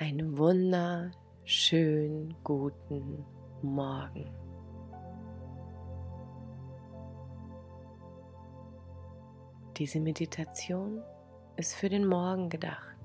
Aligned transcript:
einen 0.00 0.38
wunderschönen 0.38 2.32
guten 2.44 3.24
Morgen. 3.62 4.30
Diese 9.76 9.98
Meditation 9.98 11.02
ist 11.56 11.74
für 11.74 11.88
den 11.88 12.06
Morgen 12.06 12.48
gedacht, 12.48 12.96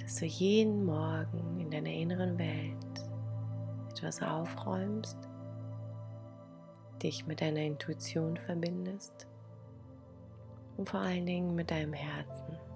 dass 0.00 0.16
du 0.16 0.26
jeden 0.26 0.84
Morgen 0.84 1.60
in 1.60 1.70
deiner 1.70 1.92
inneren 1.92 2.36
Welt 2.36 3.08
etwas 3.92 4.20
aufräumst, 4.22 5.18
dich 7.00 7.28
mit 7.28 7.40
deiner 7.40 7.60
Intuition 7.60 8.36
verbindest 8.38 9.28
und 10.76 10.88
vor 10.88 10.98
allen 10.98 11.26
Dingen 11.26 11.54
mit 11.54 11.70
deinem 11.70 11.92
Herzen. 11.92 12.71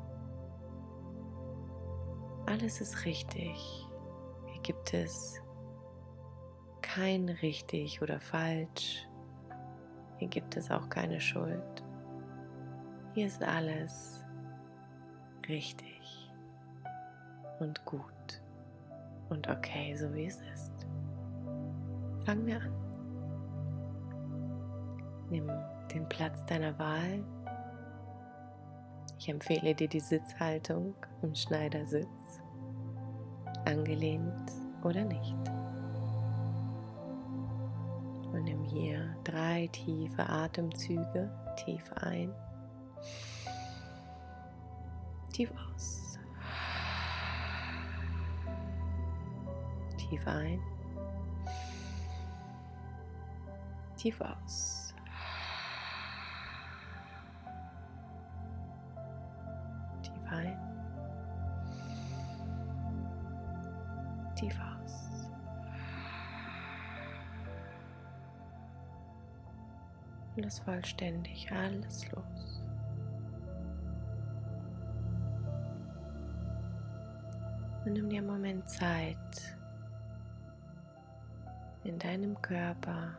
Alles 2.47 2.81
ist 2.81 3.05
richtig. 3.05 3.89
Hier 4.47 4.63
gibt 4.63 4.95
es 4.95 5.43
kein 6.81 7.29
richtig 7.29 8.01
oder 8.01 8.21
falsch. 8.21 9.07
Hier 10.19 10.29
gibt 10.29 10.57
es 10.57 10.71
auch 10.71 10.89
keine 10.89 11.21
Schuld. 11.21 11.85
Hier 13.15 13.27
ist 13.27 13.43
alles 13.43 14.25
richtig 15.49 16.31
und 17.61 17.85
gut 17.85 18.43
und 19.29 19.49
okay, 19.49 19.95
so 19.97 20.13
wie 20.15 20.27
es 20.27 20.41
ist. 20.55 20.87
Fangen 22.25 22.47
wir 22.47 22.61
an. 22.61 22.73
Nimm 25.31 25.51
den 25.93 26.09
Platz 26.09 26.45
deiner 26.47 26.79
Wahl. 26.79 27.25
Empfehle 29.29 29.75
dir 29.75 29.89
die 29.89 30.01
Sitzhaltung 30.01 30.95
im 31.23 31.35
Schneidersitz. 31.35 32.41
Angelehnt 33.65 34.53
oder 34.85 35.05
nicht. 35.05 35.35
Und 38.33 38.45
nimm 38.45 38.63
hier 38.65 39.17
drei 39.25 39.69
tiefe 39.73 40.29
Atemzüge, 40.29 41.31
tief 41.57 41.93
ein, 41.95 42.33
tief 45.33 45.51
aus, 45.51 46.19
tief 49.99 50.27
ein, 50.29 50.61
tief 53.97 54.21
aus. 54.21 54.76
Tief 64.37 64.57
aus. 64.59 65.29
Und 70.37 70.45
lass 70.45 70.59
vollständig 70.61 71.51
alles 71.51 72.11
los. 72.13 72.63
Und 77.85 77.93
nimm 77.93 78.09
dir 78.09 78.19
einen 78.19 78.27
Moment 78.27 78.69
Zeit, 78.69 79.57
in 81.85 81.99
deinem 81.99 82.41
Körper, 82.43 83.15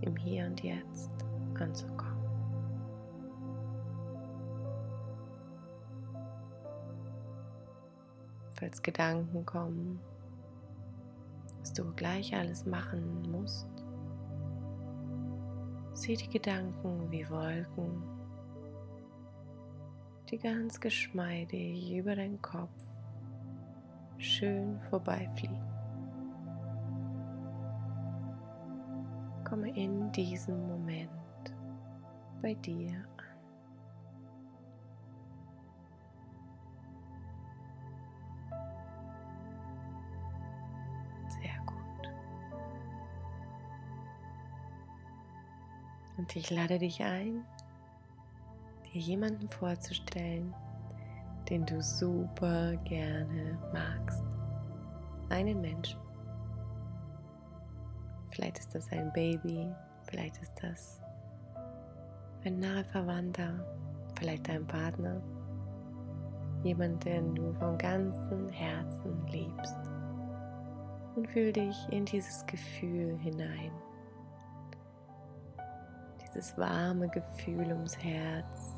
im 0.00 0.16
Hier 0.16 0.46
und 0.46 0.62
Jetzt 0.62 1.10
anzukommen. 1.58 2.23
Gedanken 8.82 9.44
kommen, 9.44 10.00
was 11.60 11.72
du 11.72 11.92
gleich 11.94 12.34
alles 12.34 12.66
machen 12.66 13.30
musst. 13.30 13.68
Sieh 15.94 16.16
die 16.16 16.28
Gedanken 16.28 17.10
wie 17.10 17.28
Wolken, 17.30 18.02
die 20.30 20.38
ganz 20.38 20.80
geschmeidig 20.80 21.92
über 21.92 22.16
deinen 22.16 22.42
Kopf 22.42 22.84
schön 24.18 24.80
vorbeifliegen. 24.90 25.62
Komme 29.44 29.76
in 29.76 30.10
diesem 30.12 30.66
Moment 30.66 31.10
bei 32.42 32.54
dir 32.54 33.04
Und 46.16 46.36
ich 46.36 46.50
lade 46.50 46.78
dich 46.78 47.02
ein, 47.02 47.44
dir 48.92 49.00
jemanden 49.00 49.48
vorzustellen, 49.48 50.54
den 51.48 51.66
du 51.66 51.82
super 51.82 52.76
gerne 52.84 53.58
magst. 53.72 54.22
Einen 55.28 55.60
Menschen. 55.60 56.00
Vielleicht 58.30 58.58
ist 58.58 58.74
das 58.74 58.90
ein 58.92 59.12
Baby, 59.12 59.72
vielleicht 60.04 60.40
ist 60.40 60.54
das 60.62 61.00
ein 62.44 62.58
naher 62.60 62.84
Verwandter, 62.84 63.64
vielleicht 64.18 64.48
dein 64.48 64.66
Partner, 64.66 65.22
jemand, 66.62 67.04
den 67.04 67.34
du 67.34 67.52
von 67.54 67.78
ganzem 67.78 68.48
Herzen 68.50 69.26
liebst. 69.28 69.76
Und 71.16 71.28
fühl 71.28 71.52
dich 71.52 71.76
in 71.90 72.04
dieses 72.04 72.44
Gefühl 72.46 73.16
hinein 73.18 73.70
dieses 76.34 76.56
warme 76.58 77.08
Gefühl 77.08 77.68
ums 77.68 77.96
Herz, 77.98 78.74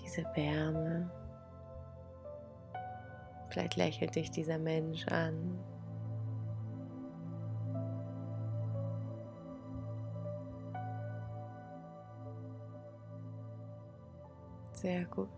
diese 0.00 0.24
Wärme. 0.34 1.10
Vielleicht 3.48 3.76
lächelt 3.76 4.14
dich 4.14 4.30
dieser 4.30 4.58
Mensch 4.58 5.06
an. 5.08 5.58
Sehr 14.72 15.04
gut. 15.06 15.28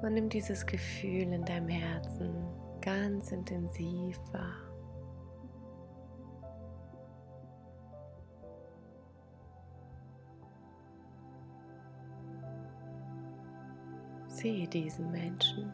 Und 0.00 0.14
nimm 0.14 0.28
dieses 0.28 0.64
Gefühl 0.64 1.32
in 1.32 1.44
deinem 1.44 1.68
Herzen 1.68 2.32
ganz 2.80 3.32
intensiv 3.32 4.16
wahr. 4.32 4.67
Sehe 14.38 14.68
diesen 14.68 15.10
Menschen. 15.10 15.72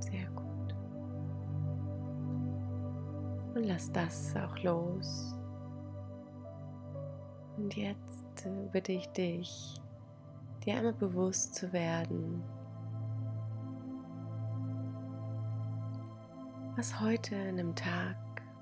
Sehr 0.00 0.28
gut. 0.30 0.74
Und 3.54 3.62
lass 3.62 3.92
das 3.92 4.34
auch 4.34 4.58
los. 4.64 5.36
Und 7.56 7.76
jetzt 7.76 8.46
äh, 8.46 8.68
bitte 8.72 8.90
ich 8.90 9.06
dich, 9.10 9.80
dir 10.64 10.76
einmal 10.76 10.94
bewusst 10.94 11.54
zu 11.54 11.72
werden, 11.72 12.42
was 16.74 17.00
heute 17.00 17.36
an 17.36 17.46
einem 17.46 17.76
Tag 17.76 18.16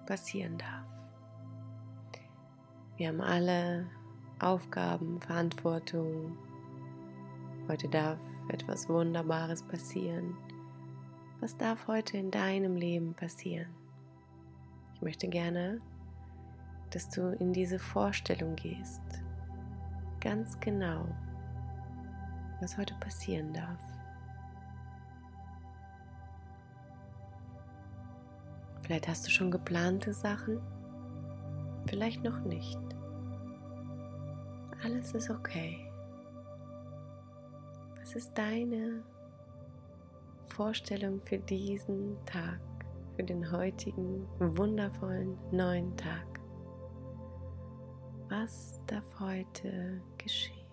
passieren 0.05 0.59
darf. 0.59 0.98
Wir 2.99 3.09
haben 3.09 3.21
alle 3.21 3.87
Aufgaben, 4.41 5.21
Verantwortung. 5.21 6.37
Heute 7.69 7.89
darf 7.89 8.19
etwas 8.49 8.89
Wunderbares 8.89 9.63
passieren. 9.63 10.37
Was 11.39 11.57
darf 11.57 11.87
heute 11.87 12.17
in 12.17 12.33
deinem 12.33 12.75
Leben 12.75 13.15
passieren? 13.15 13.69
Ich 14.97 15.03
möchte 15.03 15.29
gerne, 15.29 15.81
dass 16.91 17.09
du 17.09 17.37
in 17.39 17.53
diese 17.53 17.79
Vorstellung 17.79 18.57
gehst. 18.57 19.01
Ganz 20.19 20.59
genau, 20.59 21.07
was 22.61 22.77
heute 22.77 22.95
passieren 22.95 23.53
darf. 23.53 23.79
Vielleicht 28.83 29.07
hast 29.07 29.25
du 29.25 29.31
schon 29.31 29.53
geplante 29.53 30.13
Sachen, 30.13 30.59
vielleicht 31.87 32.25
noch 32.25 32.41
nicht. 32.41 32.88
Alles 34.83 35.13
ist 35.15 35.31
okay. 35.31 35.91
Was 37.97 38.15
ist 38.15 38.33
deine 38.37 39.03
Vorstellung 40.59 41.21
für 41.25 41.39
diesen 41.39 42.17
Tag, 42.25 42.59
für 43.15 43.23
den 43.23 43.51
heutigen 43.53 44.27
wundervollen 44.39 45.39
neuen 45.53 45.97
Tag. 45.97 46.41
Was 48.29 48.83
darf 48.87 49.05
heute 49.21 50.03
geschehen? 50.19 50.67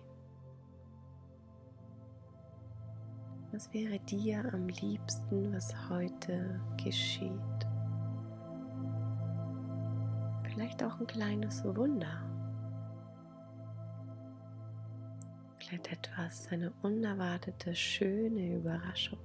Was 3.52 3.72
wäre 3.72 3.98
dir 4.00 4.44
am 4.52 4.66
liebsten, 4.66 5.54
was 5.54 5.72
heute 5.88 6.60
geschieht? 6.84 7.30
Vielleicht 10.42 10.82
auch 10.82 10.98
ein 10.98 11.06
kleines 11.06 11.64
Wunder. 11.64 12.22
Vielleicht 15.66 15.90
etwas, 15.90 16.46
eine 16.52 16.72
unerwartete, 16.82 17.74
schöne 17.74 18.54
Überraschung. 18.54 19.18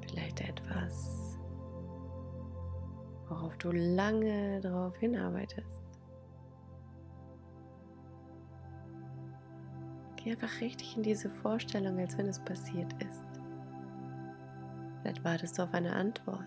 Vielleicht 0.00 0.40
etwas, 0.40 1.36
worauf 3.28 3.56
du 3.58 3.72
lange 3.72 4.60
darauf 4.60 4.96
hinarbeitest. 4.98 5.82
Geh 10.14 10.30
einfach 10.30 10.60
richtig 10.60 10.96
in 10.96 11.02
diese 11.02 11.30
Vorstellung, 11.30 11.98
als 11.98 12.16
wenn 12.16 12.28
es 12.28 12.38
passiert 12.38 12.92
ist. 13.02 13.24
Vielleicht 15.02 15.24
wartest 15.24 15.58
du 15.58 15.62
auf 15.64 15.74
eine 15.74 15.92
Antwort. 15.92 16.44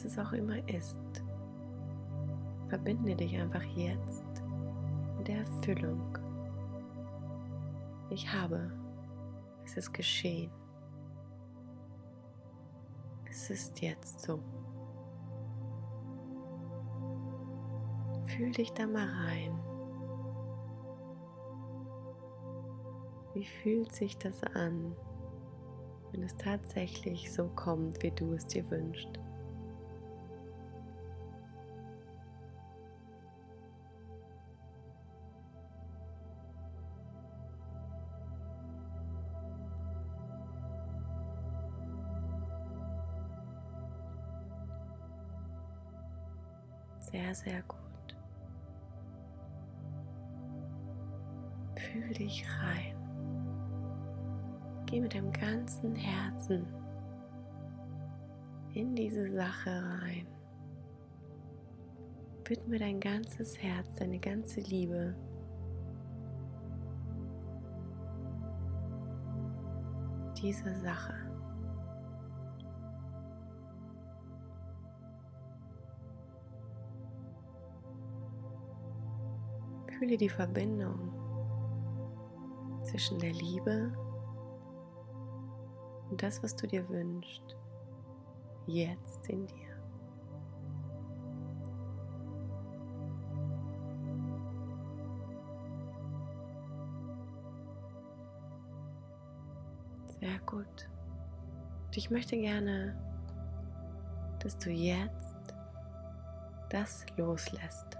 Was 0.00 0.12
es 0.12 0.18
auch 0.18 0.32
immer 0.32 0.66
ist, 0.66 1.22
verbinde 2.68 3.14
dich 3.14 3.38
einfach 3.38 3.62
jetzt 3.62 4.42
mit 5.18 5.28
der 5.28 5.40
Erfüllung. 5.40 6.16
Ich 8.08 8.32
habe, 8.32 8.72
es 9.62 9.76
ist 9.76 9.92
geschehen. 9.92 10.50
Es 13.28 13.50
ist 13.50 13.82
jetzt 13.82 14.22
so. 14.22 14.40
Fühl 18.24 18.52
dich 18.52 18.72
da 18.72 18.86
mal 18.86 19.06
rein. 19.06 19.52
Wie 23.34 23.44
fühlt 23.44 23.92
sich 23.92 24.16
das 24.16 24.42
an, 24.44 24.96
wenn 26.12 26.22
es 26.22 26.34
tatsächlich 26.38 27.30
so 27.30 27.48
kommt, 27.48 28.02
wie 28.02 28.12
du 28.12 28.32
es 28.32 28.46
dir 28.46 28.68
wünschst? 28.70 29.20
Sehr, 47.12 47.34
sehr 47.34 47.62
gut. 47.62 47.78
Fühl 51.76 52.08
dich 52.14 52.44
rein. 52.62 52.94
Geh 54.86 55.00
mit 55.00 55.14
dem 55.14 55.32
ganzen 55.32 55.94
Herzen 55.94 56.66
in 58.74 58.94
diese 58.94 59.30
Sache 59.32 59.70
rein. 59.70 60.26
Widme 62.44 62.78
dein 62.78 62.98
ganzes 62.98 63.60
Herz, 63.62 63.94
deine 63.96 64.18
ganze 64.18 64.60
Liebe. 64.60 65.14
Diese 70.42 70.74
Sache. 70.80 71.29
Fühle 80.00 80.16
die 80.16 80.30
Verbindung 80.30 81.12
zwischen 82.84 83.18
der 83.18 83.34
Liebe 83.34 83.92
und 86.08 86.22
das, 86.22 86.42
was 86.42 86.56
du 86.56 86.66
dir 86.66 86.88
wünschst, 86.88 87.54
jetzt 88.66 89.28
in 89.28 89.46
dir. 89.46 89.76
Sehr 100.18 100.38
gut. 100.46 100.88
Und 101.84 101.96
ich 101.98 102.10
möchte 102.10 102.38
gerne, 102.38 102.96
dass 104.38 104.56
du 104.56 104.70
jetzt 104.70 105.36
das 106.70 107.04
loslässt. 107.18 107.99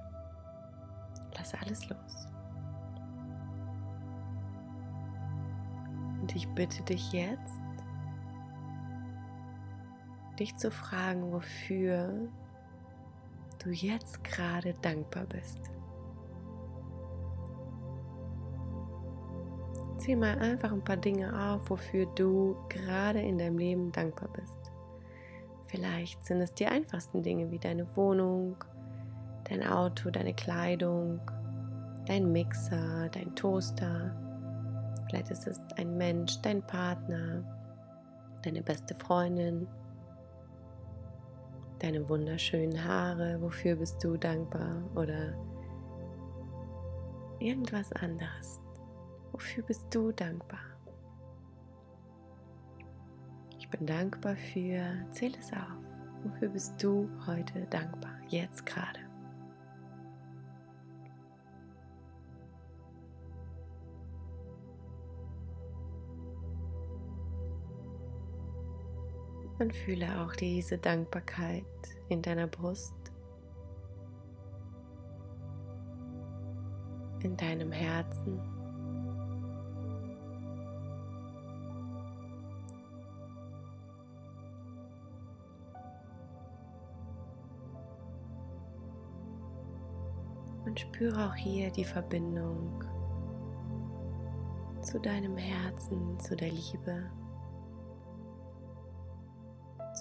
Lass 1.41 1.55
alles 1.55 1.89
los. 1.89 2.27
Und 6.21 6.37
ich 6.37 6.47
bitte 6.49 6.83
dich 6.83 7.13
jetzt, 7.13 7.61
dich 10.39 10.55
zu 10.57 10.71
fragen, 10.71 11.33
wofür 11.33 12.29
du 13.65 13.71
jetzt 13.71 14.23
gerade 14.23 14.75
dankbar 14.83 15.25
bist. 15.25 15.59
Zieh 19.97 20.17
mal 20.17 20.39
einfach 20.41 20.73
ein 20.73 20.85
paar 20.85 20.99
Dinge 20.99 21.55
auf, 21.55 21.71
wofür 21.71 22.05
du 22.17 22.55
gerade 22.69 23.21
in 23.23 23.39
deinem 23.39 23.57
Leben 23.57 23.93
dankbar 23.93 24.29
bist. 24.29 24.71
Vielleicht 25.69 26.23
sind 26.27 26.43
es 26.43 26.53
die 26.53 26.67
einfachsten 26.67 27.23
Dinge 27.23 27.51
wie 27.51 27.59
deine 27.59 27.97
Wohnung, 27.97 28.57
dein 29.51 29.67
Auto, 29.67 30.11
deine 30.11 30.33
Kleidung, 30.33 31.21
dein 32.07 32.33
Mixer, 32.33 33.11
dein 33.11 33.35
Toaster, 33.35 34.17
Vielleicht 35.11 35.31
ist 35.33 35.49
es 35.49 35.61
ein 35.77 35.97
Mensch, 35.97 36.41
dein 36.41 36.63
Partner, 36.63 37.43
deine 38.43 38.63
beste 38.63 38.95
Freundin, 38.95 39.67
deine 41.81 42.09
wunderschönen 42.09 42.85
Haare, 42.85 43.43
wofür 43.43 43.75
bist 43.75 44.05
du 44.05 44.17
dankbar 44.17 44.85
oder 44.95 45.35
irgendwas 47.41 47.93
anderes. 47.95 48.61
Wofür 49.33 49.65
bist 49.65 49.85
du 49.91 50.13
dankbar? 50.13 50.61
Ich 53.59 53.69
bin 53.69 53.85
dankbar 53.85 54.37
für, 54.37 54.85
zähl 55.11 55.35
es 55.37 55.53
auf. 55.53 55.77
Wofür 56.23 56.51
bist 56.51 56.81
du 56.81 57.11
heute 57.27 57.67
dankbar? 57.69 58.13
Jetzt 58.29 58.65
gerade. 58.65 59.10
Und 69.61 69.77
fühle 69.77 70.23
auch 70.23 70.35
diese 70.37 70.79
Dankbarkeit 70.79 71.65
in 72.09 72.23
deiner 72.23 72.47
Brust, 72.47 72.95
in 77.23 77.37
deinem 77.37 77.71
Herzen. 77.71 78.41
Und 90.65 90.81
spüre 90.81 91.27
auch 91.27 91.35
hier 91.35 91.71
die 91.71 91.85
Verbindung 91.85 92.83
zu 94.81 94.99
deinem 94.99 95.37
Herzen, 95.37 96.19
zu 96.19 96.35
der 96.35 96.49
Liebe 96.49 97.11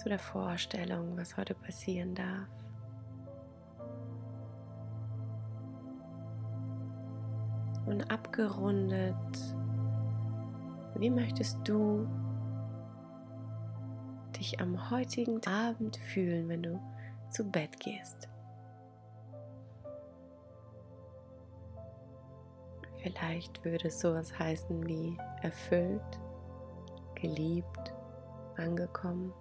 zu 0.00 0.08
der 0.08 0.18
Vorstellung, 0.18 1.14
was 1.18 1.36
heute 1.36 1.52
passieren 1.52 2.14
darf. 2.14 2.48
Und 7.84 8.10
abgerundet, 8.10 9.14
wie 10.94 11.10
möchtest 11.10 11.58
du 11.64 12.08
dich 14.38 14.58
am 14.58 14.90
heutigen 14.90 15.46
Abend 15.46 15.98
fühlen, 15.98 16.48
wenn 16.48 16.62
du 16.62 16.80
zu 17.28 17.44
Bett 17.44 17.78
gehst? 17.78 18.26
Vielleicht 23.02 23.62
würde 23.66 23.88
es 23.88 24.00
sowas 24.00 24.38
heißen 24.38 24.86
wie 24.86 25.18
erfüllt, 25.42 26.20
geliebt, 27.16 27.94
angekommen. 28.56 29.34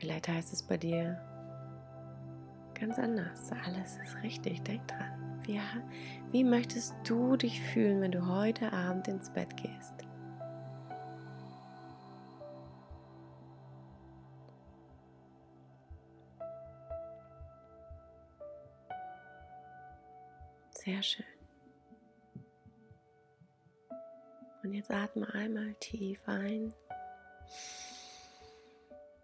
Vielleicht 0.00 0.28
heißt 0.28 0.52
es 0.54 0.62
bei 0.62 0.78
dir 0.78 1.20
ganz 2.72 2.98
anders. 2.98 3.52
Alles 3.66 3.98
ist 3.98 4.16
richtig, 4.22 4.62
denk 4.62 4.88
dran. 4.88 5.42
Wie, 5.44 5.60
wie 6.32 6.42
möchtest 6.42 6.94
du 7.04 7.36
dich 7.36 7.60
fühlen, 7.60 8.00
wenn 8.00 8.12
du 8.12 8.26
heute 8.26 8.72
Abend 8.72 9.08
ins 9.08 9.28
Bett 9.28 9.54
gehst? 9.58 9.92
Sehr 20.70 21.02
schön. 21.02 21.26
Und 24.62 24.72
jetzt 24.72 24.90
atme 24.90 25.28
einmal 25.34 25.74
tief 25.74 26.26
ein, 26.26 26.72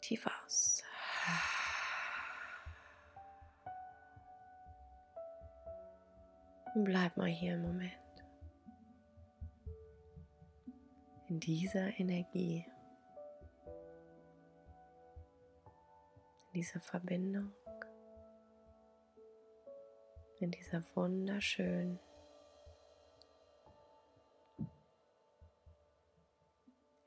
tief 0.03 0.27
aus. 0.27 0.66
Und 6.77 6.85
bleib 6.85 7.17
mal 7.17 7.27
hier 7.27 7.55
im 7.55 7.63
Moment. 7.63 7.91
In 11.27 11.41
dieser 11.41 11.99
Energie. 11.99 12.67
In 16.49 16.61
dieser 16.61 16.81
Verbindung. 16.81 17.51
In 20.41 20.51
dieser 20.51 20.85
wunderschönen 20.95 21.99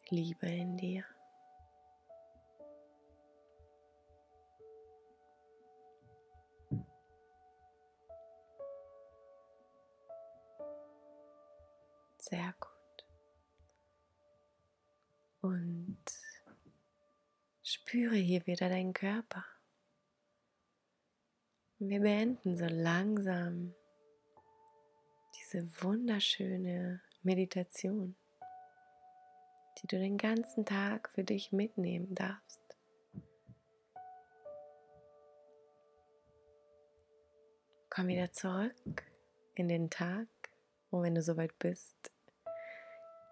Liebe 0.10 0.48
in 0.48 0.78
dir. 0.78 1.06
Sehr 12.30 12.54
gut. 12.60 13.06
Und 15.42 15.98
spüre 17.64 18.16
hier 18.16 18.46
wieder 18.46 18.70
deinen 18.70 18.94
Körper. 18.94 19.46
Wir 21.80 22.02
beenden 22.02 22.58
so 22.58 22.66
langsam 22.66 23.74
diese 25.36 25.68
wunderschöne 25.82 27.02
Meditation, 27.24 28.16
die 29.82 29.88
du 29.88 29.98
den 29.98 30.18
ganzen 30.18 30.66
Tag 30.66 31.10
für 31.10 31.24
dich 31.24 31.52
mitnehmen 31.52 32.14
darfst. 32.14 32.60
Komm 37.90 38.08
wieder 38.08 38.32
zurück 38.32 39.04
in 39.56 39.68
den 39.68 39.90
Tag 39.90 40.28
und 40.92 41.04
wenn 41.04 41.16
du 41.16 41.22
soweit 41.22 41.58
bist, 41.60 42.12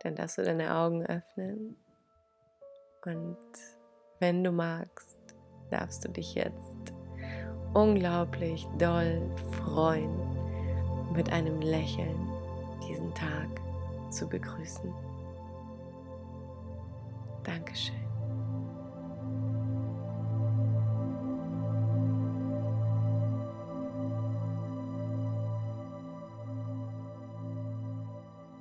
dann 0.08 0.16
darfst 0.16 0.38
du 0.38 0.44
deine 0.44 0.74
Augen 0.74 1.06
öffnen 1.06 1.76
und 3.06 3.38
wenn 4.20 4.42
du 4.42 4.52
magst, 4.52 5.36
darfst 5.70 6.06
du 6.06 6.10
dich 6.10 6.34
jetzt 6.34 6.94
unglaublich 7.74 8.66
doll 8.78 9.22
freuen, 9.52 10.10
mit 11.14 11.32
einem 11.34 11.60
Lächeln 11.60 12.18
diesen 12.88 13.14
Tag 13.14 13.50
zu 14.10 14.28
begrüßen. 14.30 14.94
Dankeschön. 17.44 18.07